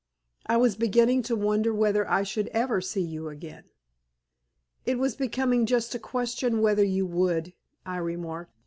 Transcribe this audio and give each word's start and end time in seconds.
I 0.47 0.57
was 0.57 0.75
beginning 0.75 1.21
to 1.29 1.35
wonder 1.35 1.71
whether 1.75 2.09
I 2.09 2.23
should 2.23 2.47
ever 2.47 2.81
see 2.81 3.03
you 3.03 3.29
again." 3.29 3.65
"It 4.83 4.97
was 4.97 5.15
becoming 5.15 5.67
just 5.67 5.93
a 5.93 5.99
question 5.99 6.61
whether 6.63 6.83
you 6.83 7.05
would," 7.05 7.53
I 7.85 7.97
remarked. 7.97 8.51